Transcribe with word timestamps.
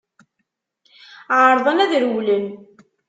Ԑerḍen 1.39 1.83
ad 1.83 1.91
rewlen. 2.03 2.45